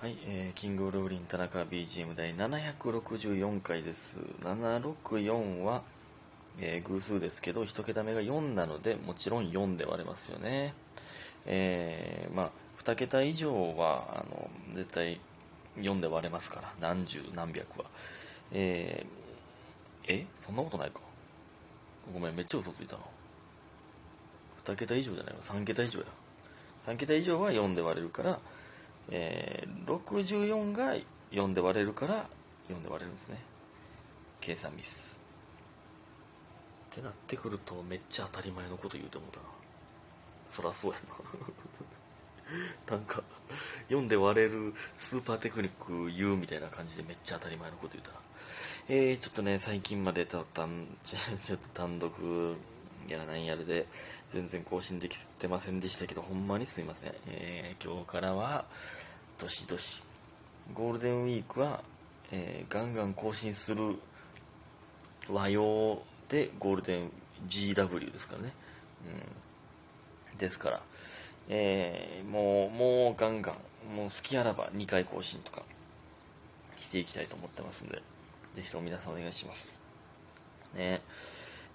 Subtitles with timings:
[0.00, 4.20] はい、えー、キングオルグリン田中 BGM 第764回です。
[4.44, 5.82] 764は、
[6.60, 10.72] えー偶数ですけど、一桁目が4なので、もちろん4で割れますよね。
[11.46, 12.50] えー、まあ、
[12.80, 15.18] 2桁以上は、あの、絶対
[15.78, 17.86] 4で割れますから、何十何百は。
[18.52, 21.00] えー、えそんなことないか。
[22.14, 23.02] ごめん、めっちゃ嘘ついたな。
[24.64, 26.06] 2桁以上じゃないわ、3桁以上や。
[26.86, 28.38] 3桁以上は4で割れるから、
[29.10, 30.94] えー64が
[31.32, 32.26] 4で割れるから
[32.68, 33.38] 4で割れるんですね。
[34.40, 35.18] 計算ミス。
[36.92, 39.46] ってなってくるとめっちゃ当たり前のこと言うてもうたな。
[40.46, 42.96] そらそうやな。
[42.96, 43.22] なんか
[43.88, 48.18] 4で割れるスーパーテクニック言うみたいな感じでめっちゃ当たり前のこと言うたな。
[48.88, 52.56] えー、ちょっとね最近までたたん ちょっと単独
[53.08, 53.86] やらなんやるで
[54.30, 58.64] 全然更新できてませんでしたけどほんまにすいません、えー今日からは
[59.38, 60.02] どしどし
[60.74, 61.82] ゴールデンウィークは、
[62.30, 63.96] えーガンガン更新する
[65.30, 67.10] 和洋でゴールデン
[67.48, 68.52] GW ですからね、
[70.32, 70.80] うん、ですから、
[71.48, 75.62] えーもうもうガンガンもう好きあらば2回更新とか
[76.78, 78.02] していきたいと思ってますんで
[78.54, 79.80] ぜひとも皆さんお願いします。
[80.74, 81.00] ね。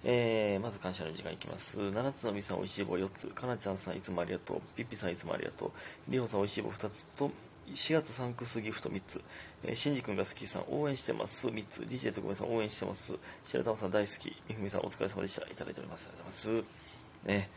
[0.06, 1.80] えーまず感謝の時間いきます。
[1.80, 3.26] 7つのみさん、おいしい棒4つ。
[3.28, 4.60] かなちゃんさん、いつもありがとう。
[4.76, 5.72] ピッピさん、いつもありがとう。
[6.08, 7.30] りほさん、おいしい棒2つと、
[7.74, 9.20] 4月サンクスギフト3つ。
[9.64, 11.48] えー、しんじくんが好きさん、応援してます。
[11.48, 11.82] 3つ。
[11.84, 13.16] DJ 特命さん、応援してます。
[13.46, 14.36] 白玉さん、大好き。
[14.46, 15.46] みふみさん、お疲れ様でした。
[15.46, 16.08] いただいております。
[16.08, 17.26] ありがとうございます。
[17.26, 17.50] ね。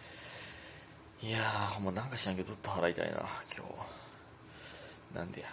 [1.22, 3.18] いやー、ほんまなんか知らんけど、ずっと払いたいな、
[3.58, 3.66] 今
[5.14, 5.16] 日。
[5.18, 5.50] なんでや。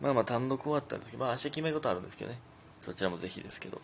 [0.00, 2.38] まあまあ単独終わったんですけど、まあ明日決め事あるんですけどね。
[2.84, 3.80] そちらもぜひですけど。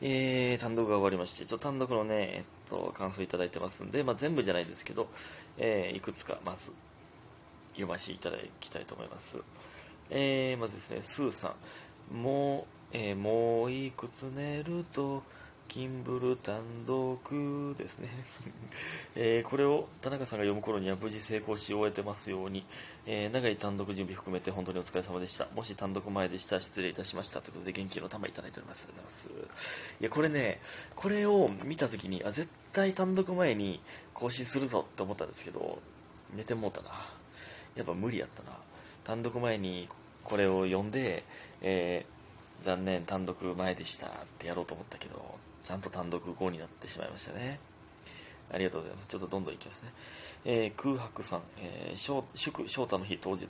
[0.00, 5.08] えー、単独が終わりまして、ちょっと単独のね、えっと、感想いただいてますんで、まあ全部じゃないですけど、
[5.58, 6.72] えー、いくつかまず
[7.72, 9.38] 読ませていただきたいと思います。
[10.10, 11.54] えー、まずですね、スーさ
[12.12, 12.16] ん。
[12.16, 15.22] もう、えーもういくつ寝ると、
[15.68, 18.08] キンブル単独ですね、
[19.16, 22.64] えーこれを田中さんが読む頃には無事成功し終えてますように、
[23.06, 25.48] えー長い単独準備含めて本当にお疲れ様でした。
[25.54, 27.40] もし単独前でしたら失礼いたしました。
[27.40, 28.88] ということで元気の玉いただいております。
[28.88, 29.68] ありがとうございます。
[30.00, 30.60] いやこれね
[30.94, 33.80] これを見た時にあ絶対単独前に
[34.12, 35.80] 更新するぞって思ったんですけど
[36.34, 36.90] 寝てもうたな。
[37.74, 38.56] やっぱ無理やったな。
[39.02, 39.88] 単独前に
[40.22, 41.24] これを読んで、
[41.62, 42.14] えー
[42.62, 47.58] 残念単独前でしたってやろうと思ったけどちゃんと単独後になってしまいましたね。
[48.52, 49.08] ありがとうございます。
[49.08, 49.92] ちょっとどんどんいきますね、
[50.44, 53.48] えー空白さん、えー祝翔太の日当日、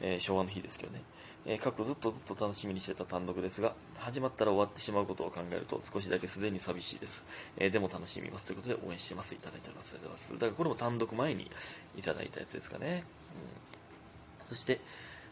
[0.00, 1.02] えー昭和の日ですけどね。
[1.46, 7.24] えー過去ずっとずっと楽しみにしてた単独ですが始まったら終わってしまうことを考えると少しだけすでに寂しいです、
[7.56, 9.34] えーでも楽しみますということで応援してます。
[9.34, 9.94] いただいております。
[9.94, 10.40] ありがとうございます。
[10.40, 11.50] だからこれも単独前に
[11.96, 13.04] いただいたやつですかね、
[14.50, 14.80] うん、そして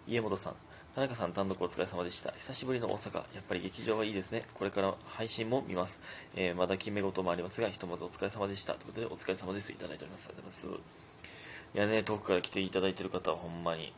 [0.08, 0.54] 家元さん。
[0.94, 2.30] 田中さん単独お疲れ様でした。
[2.38, 3.16] 久しぶりの大阪。
[3.16, 4.44] やっぱり劇場はいいですね。
[4.54, 6.00] これから配信も見ます、
[6.36, 8.74] えーまだ決め事もありますがひとまずお疲れ様でした。
[8.74, 9.72] ということでお疲れ様です。
[9.72, 10.28] いただいております。
[10.28, 11.74] ありがとうございます。
[11.74, 13.92] いやね遠くから来ていただいてる方はほんまに。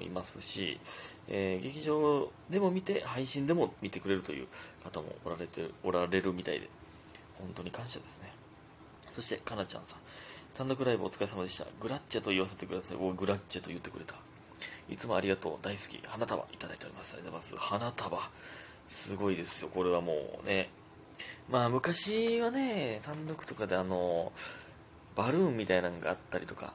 [0.00, 0.80] いますし、
[1.28, 4.46] えー劇場でも見て配信でも見てくれるという
[4.82, 6.68] 方もおられておられるみたいで
[7.38, 8.30] 本当に感謝ですね。
[9.12, 9.98] そしてかなちゃんさん。
[10.54, 11.66] 単独ライブお疲れ様でした。
[11.80, 12.98] グラッチェと言わせてください。
[13.00, 14.14] おグラッチェと言ってくれた。
[14.88, 17.14] いつもありがとう大好き花束いただいております。
[17.14, 17.68] ありがとうございます。
[17.68, 18.30] 花束。
[18.88, 19.70] すごいですよ。
[19.72, 20.70] これはもうね。
[21.48, 24.32] まあ昔はね単独とかであの
[25.14, 26.74] バルーンみたいなのがあったりとか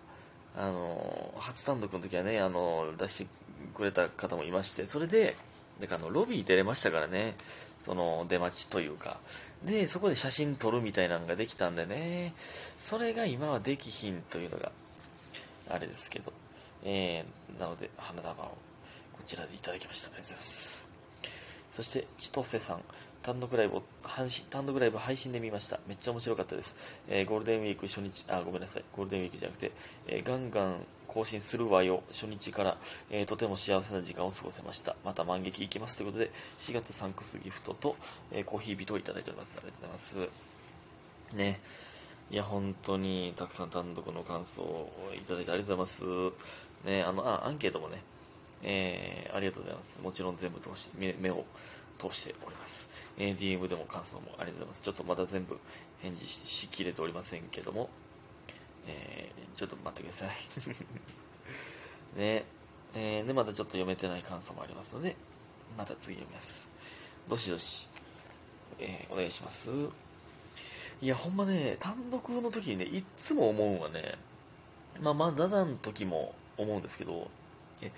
[0.55, 3.27] あの初単独の時はねあの出して
[3.75, 5.35] くれた方もいましてそれで
[5.79, 7.35] だからあのロビー出れましたからね。
[7.79, 9.19] その出待ちというか。
[9.63, 12.33] でそこで写真撮るみたいなのができたんでね。
[12.77, 14.71] それが今はできひんというのが
[15.69, 16.33] あれですけど、
[16.84, 18.56] えーなので花束をこ
[19.25, 20.07] ちらでいただきました。
[20.07, 20.88] ありがとうございます。
[21.72, 22.81] そして千歳さん。
[23.22, 23.84] 単独ライブを
[24.50, 25.79] 単独ライブ配信で見ました。
[25.88, 26.75] めっちゃ面白かったです、
[27.09, 28.84] えーゴールデンウィーク初日あごめんなさい。
[28.95, 29.72] ゴールデンウィークじゃなくて、
[30.07, 32.01] えーガンガン更新するわよ。
[32.12, 32.78] 初日から、
[33.09, 34.95] えーとても幸せな時間を過ごせました。
[35.03, 37.98] また満劇行きますということで4月サンクスギフトと、
[38.31, 41.36] えーコーヒービトをいただいておりますありがとうございます。
[41.36, 41.59] ね。
[42.31, 46.36] いや本当にたくさん単独の感想をいただいてありがとうございます。
[46.85, 48.01] ねあのあアンケートもね
[48.63, 50.01] えーありがとうございます。
[50.01, 51.45] もちろん全部通し目目を
[51.97, 52.89] 通しております。
[53.17, 54.81] えー DM でも感想もありがとうございます。
[54.81, 55.57] ちょっとまだ全部
[56.01, 57.89] 返事しきれておりませんけども、
[58.87, 60.29] えーちょっと待ってください。
[62.17, 62.45] ね
[62.95, 65.15] えーで、まだちょっと読めてない感想もありますので、
[65.77, 66.69] また次読みます。
[67.27, 67.87] どしどし、
[68.79, 69.69] えーお願いします。
[71.01, 74.17] いや、ほんまね、単独の時にね、いっつも思うんはね、
[75.01, 77.29] まあ、まあ、ダダの時も思うんですけど、
[77.81, 77.91] え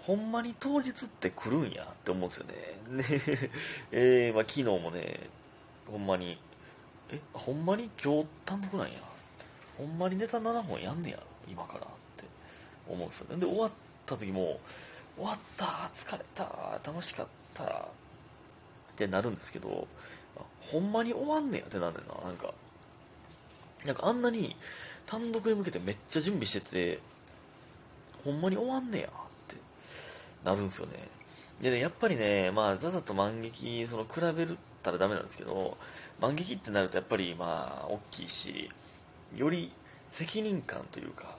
[0.00, 2.54] ほんまに当日って来るんやって思うんですよね。
[3.02, 3.50] で、
[4.28, 5.28] えー、まあ、昨日もね、
[5.90, 6.38] ほんまに、
[7.10, 8.98] え、ほんまに今日単独なんや？
[9.76, 11.82] ほんまにネタ7本やんねや、今からっ
[12.16, 12.24] て
[12.88, 13.40] 思うんですよね。
[13.40, 13.70] で、終わっ
[14.06, 14.60] た時も、
[15.16, 15.64] 終わった
[15.94, 17.88] 疲れた楽しかったっ
[18.96, 19.88] てなるんですけど、
[20.60, 21.64] ほんまに終わんねや？
[21.64, 22.52] ってなんだよな、なんか。
[23.84, 24.56] なんかあんなに
[25.06, 27.00] 単独に向けてめっちゃ準備してて、
[28.26, 29.10] ほんまに終わんねやっ
[29.48, 29.56] て
[30.44, 31.08] なるんですよね。
[31.60, 35.76] でね、やっぱりね、まあ、ザザと万劇、その、比べるたらダメなんですけど、
[36.20, 38.70] 万劇ってなるとやっぱり、まあ、大きいし、
[39.34, 39.72] より
[40.10, 41.36] 責任感というか、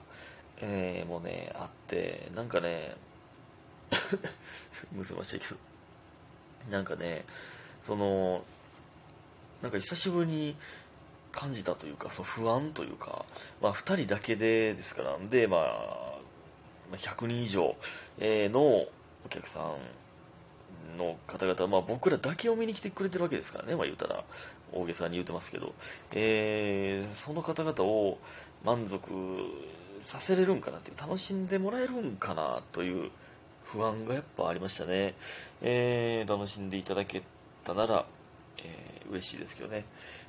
[0.60, 2.96] えー、もうね、あって、なんかね、
[4.92, 5.60] むせましたけど、
[6.70, 7.24] なんかね、
[7.80, 8.44] その、
[9.62, 10.56] なんか久しぶりに
[11.32, 13.24] 感じたというか、その不安というか、
[13.62, 16.17] まあ、2人だけでですから、で、まあ、
[16.96, 17.76] 100人以上
[18.20, 18.88] のお
[19.28, 24.24] 客さんの方々、まあ、僕らだけを見に来てくれてるわけですからね、まあ、言うたら、
[24.72, 25.74] 大げさに言うてますけど、
[26.12, 28.18] えー、その方々を
[28.64, 29.10] 満足
[30.00, 33.10] させれるんかなっていう、楽しんでもらえるんかなという
[33.64, 35.14] 不安がやっぱありましたね。
[35.62, 37.22] えー、楽しんでいただけ
[37.64, 38.06] たなら、
[38.58, 39.84] えー、嬉しいですけどね。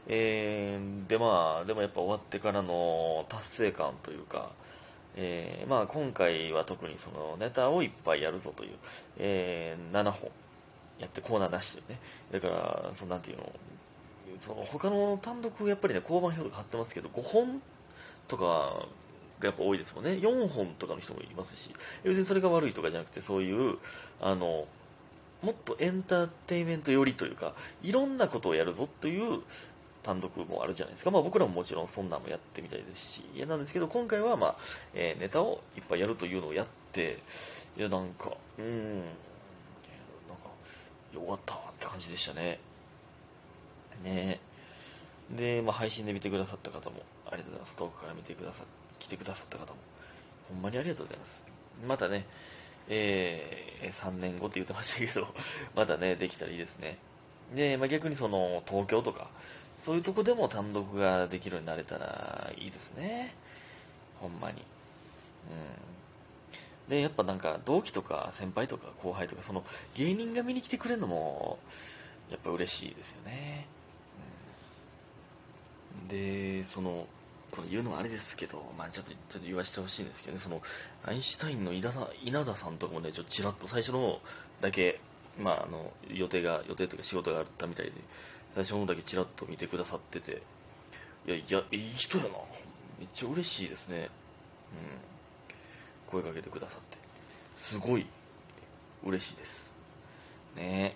[0.07, 4.51] えー、でまあ、でもやっぱ終わってからの達成感というか、
[5.15, 8.71] えー、まあ今回は特にそのネタをいっぱいやるぞという、
[9.17, 10.29] えー、7本
[10.99, 11.99] やってコーナーなしでね。
[12.31, 13.51] だから、そのなんていうの、
[14.37, 17.61] その他の単独やっぱりね、交番表とか貼ってますけど、5本
[18.27, 18.43] とか
[19.39, 20.11] がやっぱ多いですもんね。
[20.11, 21.71] 4本とかの人もいますし、
[22.03, 23.77] 別にそれが悪いとかじゃなくて、そういう、
[24.21, 24.67] あの、
[25.41, 29.41] もっとエンターテインメント寄りというか、いろんなことをやるぞという
[30.03, 31.11] 単独もあるじゃないですか。
[31.11, 34.55] まあ僕らももちろんそんなんもやってみたいですし、いやなんですけど、今回はまあ、
[34.93, 37.19] えー、ネタをいっぱいやるというのをやって、
[37.77, 40.49] いやなんか、うん、なんか、
[41.13, 42.59] 終わったって感じでしたね。
[44.03, 44.39] ね
[45.31, 47.77] で、まあ、配信で見てくださった方もありがとうございます。
[47.77, 48.63] 遠くから見てくださ、
[48.97, 49.77] 来てくださった方も、
[50.49, 51.43] ほんまにありがとうございます。
[51.87, 52.25] またね、
[52.89, 55.27] えー、3年後って言ってましたけど、
[55.75, 56.97] またね、できたらいいですね。
[57.53, 59.29] で、まあ、逆にその、東京とか、
[59.79, 63.33] そういうとこでも単独ができるようになれたらいいですね。
[64.19, 64.61] ほんまに。
[65.49, 65.53] う
[66.89, 66.89] ん。
[66.89, 69.63] で、やっぱなんか、同期とか先輩とか後輩とか、その、
[69.95, 71.59] 芸人が見に来てくれるのも、
[72.29, 73.67] やっぱ嬉しいですよね。
[76.01, 77.07] うん、で、その、
[77.51, 80.61] これ言うのはあれですけど、まあちょっと、ちょっと言わせてほしいんですけどね、その、
[81.05, 84.19] アインシュタインの稲田稲田さんとかもね、ちょっとちらっと最初の
[84.59, 84.99] だけ、
[85.39, 87.91] まああの、予定が、予定というか仕事があったみたいで、
[88.55, 90.41] 最初のだけちらっと見てくださってて、
[91.27, 92.29] いや、いや、いい人やな。
[92.99, 94.09] めっちゃ嬉しいですね。
[94.73, 94.99] うん。
[96.07, 96.97] 声かけてくださって。
[97.55, 98.05] すごい
[99.03, 99.71] 嬉しいです。
[100.55, 100.95] ね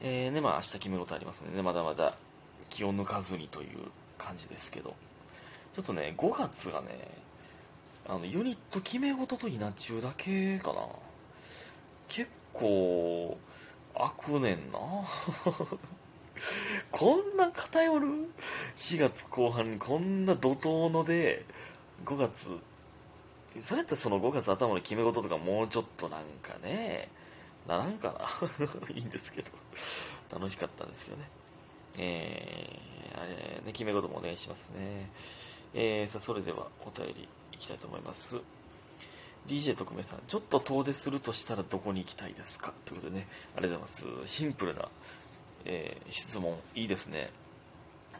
[0.00, 0.26] え。
[0.26, 2.14] えー、ね、まあ明日決めることありますのでね、まだまだ
[2.68, 3.68] 気を抜かずにという
[4.18, 4.94] 感じですけど。
[5.72, 6.88] ちょっとね、5月がね、
[8.08, 10.80] あの、ユニット決め事と稲中だけかな。
[12.08, 13.38] 結構、
[13.94, 14.78] 悪ねんな。
[16.90, 18.06] こんな偏る
[18.76, 21.44] ?4 月後半にこんな怒涛ので、
[22.04, 22.58] 5月、
[23.60, 27.08] それったらその5月頭の決め事とかもうちょっとなんかね、
[27.66, 28.12] ならんか
[28.88, 28.90] な？
[28.94, 29.50] いいんですけど、
[30.32, 31.28] 楽しかったんですけどね。
[31.96, 33.32] えー、あれ、
[33.64, 35.10] ね、決め事もお願いしますね。
[35.74, 38.38] えー、さあ、それではお便りいきたいと思います。
[39.46, 42.72] DJ 特命さん、ちょっと遠出するとしたらどこに行きたいですか？
[42.84, 44.32] ということでね、ありがとうございます。
[44.32, 44.88] シンプルな
[45.64, 47.30] えー、質問いいですね、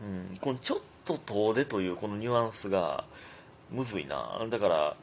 [0.00, 3.04] うん、このちょっと遠出というこのニュアンスが
[3.70, 4.44] むずいな。
[4.50, 4.96] だから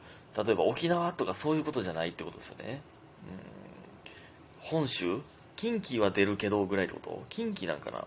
[0.44, 2.80] 例えば沖縄とかそういうことじゃないってことですよね、
[3.26, 5.20] うん、本州？
[5.56, 7.24] 近畿は出るけどぐらいってこと？
[7.28, 8.04] 近畿なんかな？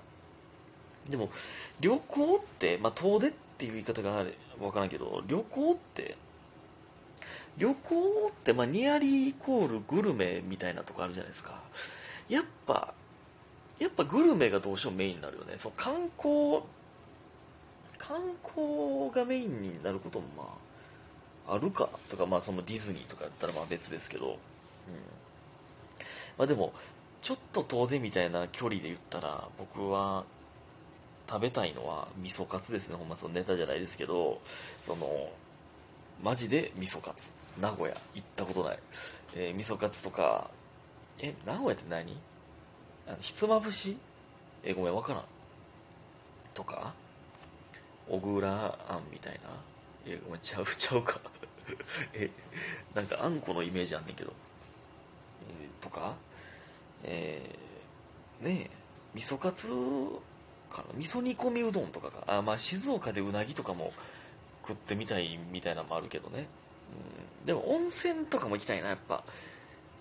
[1.09, 1.29] でも
[1.79, 6.15] 旅行って、まあ、遠出っていう言い方があれ分からんけど旅行って
[7.57, 11.59] 旅行って、まあ、ニアリーイコールグルメみたいなとこあるじゃないですか。
[12.29, 12.93] やっぱ
[13.81, 15.53] やっぱグルメがどうしてもメインになるよね。
[15.57, 16.61] その観光、
[17.97, 20.57] 観光がメインになることもま
[21.47, 24.35] あ、あるかとか、まあそのディズニーとかやったらまあ別ですけど、うん。
[26.37, 26.73] まあでも、
[27.23, 30.25] ちょっと遠出みたいな距離で言ったら、僕は
[31.27, 32.97] 食べたいのは味噌カツですね。
[32.97, 34.41] ほんまそのネタじゃないですけど、
[34.85, 35.31] その、
[36.21, 37.29] マジで味噌カツ。
[37.59, 38.79] 名古屋行ったことない。
[39.35, 40.51] えー、味噌カツとか、
[41.17, 42.15] え、名古屋って何？
[43.11, 43.97] あのひつまぶし？
[44.63, 45.23] えごめんわからん。
[46.53, 46.93] とか
[48.07, 49.49] 小倉あんみたいな？
[50.05, 51.19] えごめんちゃう ちゃうか。
[52.13, 52.29] え
[52.95, 54.31] なんかあんこのイメージあんねんけど。
[55.41, 56.13] えとか、
[57.03, 58.69] えー、ねえ、
[59.13, 59.67] 味噌カツ
[60.71, 63.91] かな、味噌煮込みうどんとかか、あ、まあ静岡でうなぎとかも
[64.65, 66.47] 食ってみたいみたいなのもあるけどね。
[67.41, 69.23] うん、でも温泉とかも行きたいな、やっぱ。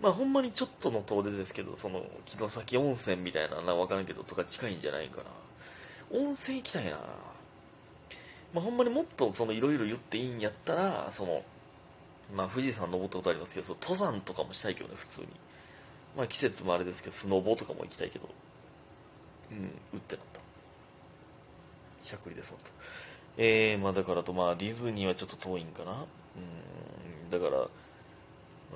[0.00, 5.24] まあほんまにちょっとの遠出ですけど、その、城崎温泉みたいなのはわからんけど、とか近いんじゃないかな。
[6.18, 6.98] 温泉行きたいな。
[8.52, 11.42] まあほんまにもっとそのいろいろ言っていいんやったら、その、
[12.34, 15.26] まあ富士山登ったことありますけど、その登山とかもしたいけどね、普通に。
[16.16, 18.28] まあ季節もあれですけど、スノボとかも行きたいけど、
[19.50, 19.58] うん、
[19.94, 20.40] うってなった。
[22.02, 22.64] しゃっくりです、ほんと。
[23.36, 25.92] えー、まあだからと、まあディズニーはちょっと遠いんかな。
[25.92, 25.94] う
[27.26, 27.68] ん、だから、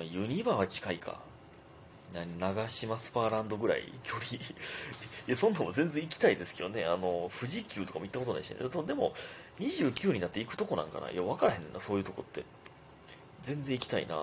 [0.03, 1.21] ユニバは近いか。
[2.39, 3.93] 長島スパーランドぐらい？
[4.05, 4.41] 距離い
[5.27, 6.85] や、そんなも全然行きたいですけどね。
[6.85, 8.57] あの、富士急とかも行ったことないしね。
[8.87, 9.15] でも、
[9.59, 11.11] 29になって行くとこなんかな？
[11.11, 12.45] いや、分からへんねんな、そういうとこって。
[13.43, 14.17] 全然行きたいな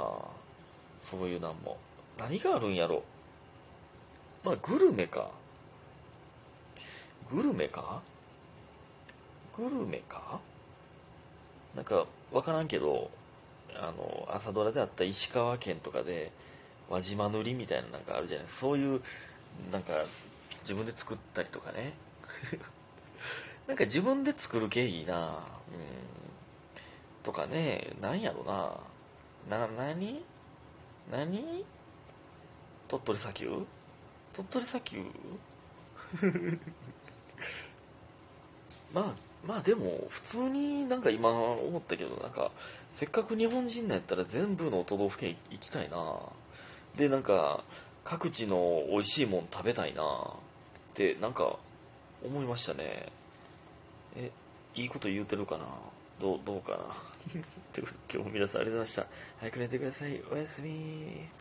[0.99, 1.77] そういうなんも。
[2.17, 3.03] 何があるんやろ？
[4.43, 5.29] まあ、グルメか。
[7.29, 8.01] グルメか？
[9.57, 10.39] グルメか？
[11.75, 13.09] なんか、わからんけど、
[13.77, 16.31] あの、朝ドラであった石川県とかで、
[16.89, 18.61] 輪島塗りみたいななんかあるじゃないですか。
[18.61, 19.01] そういう、
[19.71, 19.93] なんか、
[20.61, 21.93] 自分で作ったりとかね。
[23.67, 25.43] なんか自分で作る系いいなうん。
[27.23, 29.57] とかね、なんやろな。
[29.57, 30.23] な、なに
[31.11, 31.65] 何？
[32.87, 33.65] 鳥取砂丘？
[34.33, 35.05] 鳥取砂丘？
[38.93, 42.51] まあまあでも普通になんか今思ったけどなんか
[42.93, 46.19] せっかく日本人なんやったら全部の都道府県行きたいな。
[46.95, 47.63] でなんか
[48.03, 50.05] 各地の美味しいもん食べたいなっ
[50.93, 51.57] てなんか
[52.23, 53.07] 思いましたね。
[54.15, 54.29] え
[54.75, 55.65] いいこと言うてるかな？
[56.19, 56.77] どうどうかな？
[57.73, 59.05] 今日も皆さんありがとうございました。
[59.39, 60.21] 早く寝てください。
[60.31, 61.40] おやすみ。